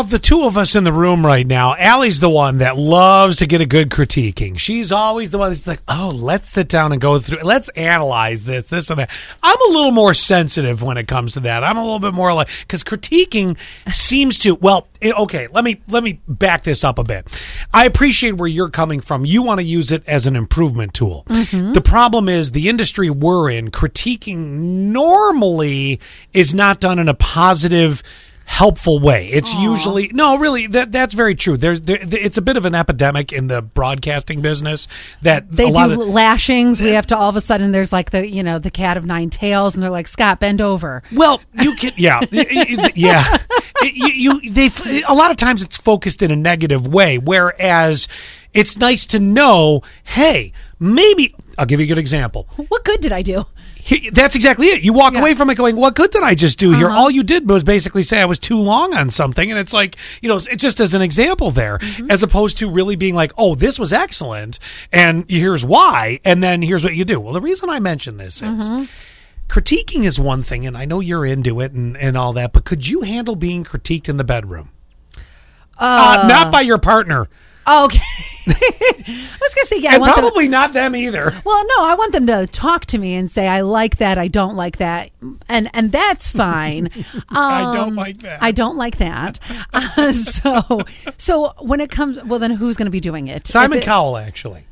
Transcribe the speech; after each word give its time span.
of 0.00 0.10
the 0.10 0.18
two 0.18 0.44
of 0.44 0.56
us 0.56 0.74
in 0.74 0.84
the 0.84 0.92
room 0.92 1.24
right 1.26 1.46
now, 1.46 1.74
Allie's 1.76 2.20
the 2.20 2.30
one 2.30 2.58
that 2.58 2.76
loves 2.76 3.36
to 3.38 3.46
get 3.46 3.60
a 3.60 3.66
good 3.66 3.90
critiquing. 3.90 4.58
She's 4.58 4.92
always 4.92 5.30
the 5.30 5.38
one 5.38 5.50
that's 5.50 5.66
like, 5.66 5.82
oh, 5.88 6.10
let's 6.14 6.48
sit 6.50 6.68
down 6.68 6.92
and 6.92 7.00
go 7.00 7.18
through, 7.18 7.38
let's 7.42 7.68
analyze 7.70 8.44
this, 8.44 8.68
this, 8.68 8.90
and 8.90 9.00
that. 9.00 9.10
I'm 9.42 9.60
a 9.68 9.72
little 9.72 9.90
more 9.90 10.14
sensitive 10.14 10.82
when 10.82 10.96
it 10.96 11.08
comes 11.08 11.34
to 11.34 11.40
that. 11.40 11.64
I'm 11.64 11.76
a 11.76 11.82
little 11.82 11.98
bit 11.98 12.14
more 12.14 12.32
like, 12.32 12.48
because 12.60 12.84
critiquing 12.84 13.58
seems 13.90 14.38
to, 14.40 14.54
well, 14.54 14.88
it, 15.00 15.16
okay, 15.16 15.48
let 15.48 15.64
me, 15.64 15.80
let 15.88 16.02
me 16.02 16.20
back 16.26 16.64
this 16.64 16.84
up 16.84 16.98
a 16.98 17.04
bit. 17.04 17.26
I 17.72 17.84
appreciate 17.84 18.32
where 18.32 18.48
you're 18.48 18.70
coming 18.70 19.00
from. 19.00 19.24
You 19.24 19.42
want 19.42 19.60
to 19.60 19.64
use 19.64 19.92
it 19.92 20.02
as 20.06 20.26
an 20.26 20.36
improvement 20.36 20.94
tool. 20.94 21.24
Mm-hmm. 21.28 21.72
The 21.72 21.80
problem 21.80 22.28
is 22.28 22.52
the 22.52 22.68
industry 22.68 23.10
we're 23.10 23.50
in, 23.50 23.70
critiquing 23.70 24.36
normally 24.92 26.00
is 26.32 26.54
not 26.54 26.80
done 26.80 26.98
in 26.98 27.08
a 27.08 27.14
positive, 27.14 28.02
helpful 28.48 28.98
way. 28.98 29.28
It's 29.28 29.54
usually 29.54 30.08
no, 30.08 30.38
really. 30.38 30.66
That 30.66 30.90
that's 30.90 31.12
very 31.12 31.34
true. 31.34 31.56
There's 31.58 31.82
there, 31.82 31.98
it's 32.00 32.38
a 32.38 32.42
bit 32.42 32.56
of 32.56 32.64
an 32.64 32.74
epidemic 32.74 33.30
in 33.30 33.46
the 33.46 33.60
broadcasting 33.60 34.40
business 34.40 34.88
that 35.22 35.52
They 35.52 35.64
a 35.64 35.68
lot 35.68 35.88
do 35.88 36.00
of. 36.00 36.08
lashings. 36.08 36.80
We 36.80 36.90
have 36.90 37.06
to 37.08 37.16
all 37.16 37.28
of 37.28 37.36
a 37.36 37.40
sudden. 37.42 37.72
There's 37.72 37.92
like 37.92 38.10
the 38.10 38.26
you 38.26 38.42
know 38.42 38.58
the 38.58 38.70
cat 38.70 38.96
of 38.96 39.04
nine 39.04 39.28
tails, 39.30 39.74
and 39.74 39.82
they're 39.82 39.90
like 39.90 40.08
Scott, 40.08 40.40
bend 40.40 40.60
over. 40.62 41.02
Well, 41.12 41.40
you 41.60 41.74
can, 41.76 41.92
yeah, 41.96 42.20
yeah. 42.32 43.36
You, 43.82 44.40
you, 44.40 44.50
they, 44.50 44.70
a 45.06 45.14
lot 45.14 45.30
of 45.30 45.36
times 45.36 45.62
it's 45.62 45.76
focused 45.76 46.22
in 46.22 46.30
a 46.30 46.36
negative 46.36 46.88
way, 46.88 47.18
whereas 47.18 48.08
it's 48.54 48.76
nice 48.78 49.06
to 49.06 49.20
know, 49.20 49.82
hey, 50.02 50.52
maybe 50.80 51.34
I'll 51.58 51.66
give 51.66 51.80
you 51.80 51.84
a 51.84 51.88
good 51.88 51.98
example. 51.98 52.48
What 52.68 52.84
good 52.84 53.00
did 53.00 53.12
I 53.12 53.22
do? 53.22 53.44
He- 53.74 54.10
That's 54.10 54.34
exactly 54.36 54.68
it. 54.68 54.82
You 54.82 54.92
walk 54.92 55.14
Yeah. 55.14 55.20
away 55.20 55.34
from 55.34 55.50
it 55.50 55.56
going, 55.56 55.76
"What 55.76 55.94
good 55.94 56.10
did 56.10 56.22
I 56.22 56.34
just 56.34 56.58
do 56.58 56.72
here?" 56.72 56.86
Uh-huh. 56.88 56.96
All 56.98 57.10
you 57.10 57.22
did 57.22 57.48
was 57.50 57.64
basically 57.64 58.02
say 58.02 58.20
I 58.20 58.24
was 58.26 58.38
too 58.38 58.58
long 58.58 58.94
on 58.94 59.10
something, 59.10 59.50
and 59.50 59.58
it's 59.58 59.72
like 59.72 59.96
you 60.22 60.28
know, 60.28 60.36
it 60.36 60.56
just 60.56 60.78
as 60.80 60.94
an 60.94 61.02
example 61.02 61.50
there, 61.50 61.78
Mm-hmm. 61.78 62.10
as 62.10 62.22
opposed 62.22 62.58
to 62.58 62.70
really 62.70 62.96
being 62.96 63.14
like, 63.14 63.32
"Oh, 63.36 63.54
this 63.54 63.78
was 63.78 63.92
excellent," 63.92 64.58
and 64.92 65.24
here's 65.28 65.64
why, 65.64 66.20
and 66.24 66.42
then 66.42 66.62
here's 66.62 66.84
what 66.84 66.94
you 66.94 67.04
do. 67.04 67.18
Well, 67.20 67.32
the 67.34 67.40
reason 67.40 67.68
I 67.70 67.80
mention 67.80 68.16
this 68.18 68.36
is. 68.36 68.42
Mm-hmm. 68.68 68.84
Critiquing 69.48 70.04
is 70.04 70.20
one 70.20 70.42
thing, 70.42 70.66
and 70.66 70.76
I 70.76 70.84
know 70.84 71.00
you're 71.00 71.24
into 71.24 71.60
it 71.62 71.72
and, 71.72 71.96
and 71.96 72.18
all 72.18 72.34
that, 72.34 72.52
but 72.52 72.64
could 72.66 72.86
you 72.86 73.00
handle 73.00 73.34
being 73.34 73.64
critiqued 73.64 74.06
in 74.06 74.18
the 74.18 74.24
bedroom? 74.24 74.68
Uh, 75.78 76.26
not 76.28 76.52
by 76.52 76.60
your 76.60 76.76
partner, 76.78 77.28
okay. 77.66 78.02
I 78.60 79.38
was 79.40 79.54
gonna 79.54 79.64
say 79.66 79.78
yeah. 79.80 79.90
I 79.90 79.94
and 79.94 80.00
want 80.02 80.14
them, 80.16 80.22
probably 80.24 80.48
not 80.48 80.72
them 80.72 80.94
either. 80.96 81.34
well, 81.44 81.64
no, 81.66 81.84
I 81.84 81.94
want 81.94 82.12
them 82.12 82.26
to 82.28 82.46
talk 82.46 82.86
to 82.86 82.98
me 82.98 83.14
and 83.14 83.30
say 83.30 83.46
I 83.48 83.60
like 83.62 83.98
that, 83.98 84.18
I 84.18 84.28
don't 84.28 84.56
like 84.56 84.76
that, 84.78 85.10
and 85.48 85.70
and 85.74 85.92
that's 85.92 86.30
fine. 86.44 86.90
I 87.30 87.70
don't 87.72 87.88
Um, 87.90 87.94
like 87.96 88.18
that. 88.18 88.42
I 88.42 88.52
don't 88.52 88.76
like 88.76 88.98
that. 88.98 89.38
Uh, 89.72 90.12
so 90.12 90.80
so 91.16 91.52
when 91.60 91.80
it 91.80 91.90
comes, 91.90 92.22
well, 92.24 92.38
then 92.38 92.52
who's 92.52 92.76
going 92.76 92.86
to 92.86 92.90
be 92.90 93.00
doing 93.00 93.28
it? 93.28 93.46
Simon 93.48 93.78
it- 93.78 93.84
Cowell, 93.84 94.16
actually. 94.16 94.64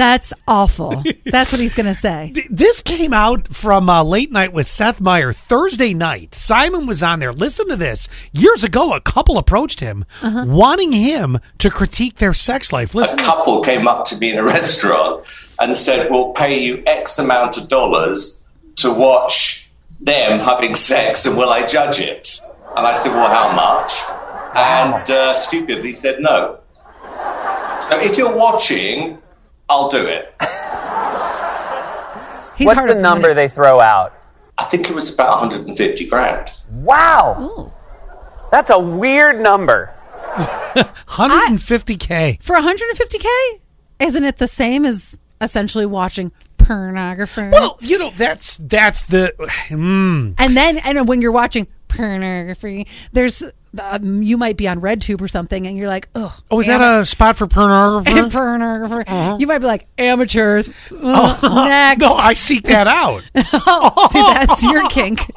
That's 0.00 0.32
awful. 0.48 1.04
That's 1.26 1.52
what 1.52 1.60
he's 1.60 1.74
going 1.74 1.84
to 1.86 1.94
say. 1.94 2.32
This 2.50 2.80
came 2.80 3.12
out 3.12 3.54
from 3.54 3.90
uh, 3.90 4.02
Late 4.02 4.32
Night 4.32 4.52
with 4.54 4.66
Seth 4.66 4.98
Meyer 4.98 5.32
Thursday 5.34 5.92
night. 5.92 6.34
Simon 6.34 6.86
was 6.86 7.02
on 7.02 7.20
there. 7.20 7.32
Listen 7.34 7.68
to 7.68 7.76
this. 7.76 8.08
Years 8.32 8.64
ago, 8.64 8.94
a 8.94 9.00
couple 9.00 9.36
approached 9.36 9.80
him 9.80 10.04
wanting 10.22 10.92
him 10.92 11.38
to 11.58 11.68
critique 11.70 12.16
their 12.16 12.32
sex 12.32 12.72
life. 12.72 12.94
a 12.94 12.98
Listen, 12.98 13.18
to- 13.18 13.24
couple 13.24 13.60
came 13.62 13.86
up 13.86 14.06
to 14.06 14.16
me 14.16 14.32
in 14.32 14.38
a 14.38 14.42
restaurant 14.56 15.24
and 15.60 15.76
said, 15.76 16.10
We'll 16.10 16.32
pay 16.32 16.58
you 16.62 16.82
X 16.86 17.18
amount 17.18 17.58
of 17.58 17.68
dollars 17.68 18.48
to 18.76 18.90
watch 18.92 19.70
them 20.00 20.40
having 20.40 20.74
sex 20.74 21.26
and 21.26 21.36
will 21.36 21.50
I 21.50 21.66
judge 21.66 22.00
it? 22.00 22.40
And 22.76 22.86
I 22.86 22.94
said, 22.94 23.12
Well, 23.12 23.28
how 23.28 23.52
much? 23.54 24.00
And 24.56 25.10
uh, 25.10 25.34
stupidly 25.34 25.92
said 25.92 26.20
no. 26.20 26.58
So 27.88 28.00
if 28.00 28.16
you're 28.16 28.36
watching, 28.36 29.18
I'll 29.70 29.88
do 29.88 30.04
it. 30.04 30.34
He's 32.58 32.66
What's 32.66 32.84
the 32.84 32.98
number 33.00 33.32
they 33.34 33.46
throw 33.46 33.78
out? 33.78 34.12
I 34.58 34.64
think 34.64 34.90
it 34.90 34.94
was 34.94 35.14
about 35.14 35.40
150 35.42 36.08
grand. 36.08 36.52
Wow. 36.72 37.72
That's 38.50 38.70
a 38.70 38.80
weird 38.80 39.40
number. 39.40 39.94
150K. 41.06 42.42
for 42.42 42.56
150k? 42.56 43.60
Isn't 44.00 44.24
it 44.24 44.38
the 44.38 44.48
same 44.48 44.84
as 44.84 45.16
essentially 45.40 45.86
watching 45.86 46.32
pornography? 46.58 47.48
Well, 47.50 47.78
you 47.80 47.96
know, 47.96 48.12
that's 48.16 48.56
that's 48.58 49.02
the. 49.02 49.32
Mm, 49.70 50.34
and 50.38 50.56
then 50.56 50.78
and 50.78 51.06
when 51.06 51.22
you're 51.22 51.30
watching 51.30 51.68
pornography, 51.86 52.88
there's 53.12 53.44
um, 53.78 54.22
you 54.22 54.36
might 54.36 54.56
be 54.56 54.66
on 54.66 54.80
RedTube 54.80 55.20
or 55.20 55.28
something, 55.28 55.66
and 55.66 55.76
you're 55.76 55.88
like, 55.88 56.08
oh, 56.14 56.36
oh, 56.50 56.60
is 56.60 56.66
that 56.66 56.80
a 56.80 57.06
spot 57.06 57.36
for 57.36 57.46
pornography? 57.46 58.12
pornographer? 58.12 59.04
You 59.40 59.46
might 59.46 59.58
be 59.58 59.66
like 59.66 59.86
amateurs. 59.98 60.70
Uh, 61.02 61.64
next, 61.66 62.00
No, 62.00 62.14
I 62.14 62.34
seek 62.34 62.64
that 62.64 62.86
out. 62.86 63.22
See, 64.12 64.20
that's 64.20 64.62
your 64.62 64.88
kink. 64.88 65.30